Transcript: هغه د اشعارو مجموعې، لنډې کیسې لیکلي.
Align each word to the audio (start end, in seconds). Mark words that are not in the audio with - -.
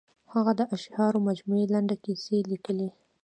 هغه 0.33 0.51
د 0.59 0.61
اشعارو 0.75 1.25
مجموعې، 1.27 1.71
لنډې 1.73 1.97
کیسې 2.03 2.37
لیکلي. 2.51 2.89